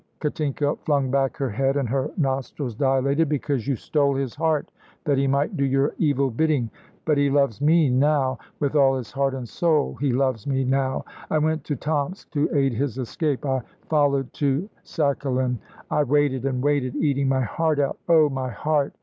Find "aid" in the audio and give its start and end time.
12.51-12.73